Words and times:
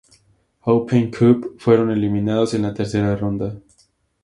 Open 0.65 1.11
Cup 1.11 1.41
fueron 1.59 1.91
eliminados 1.91 2.55
en 2.55 2.63
la 2.63 2.73
tercera 2.73 3.15
ronda. 3.15 3.61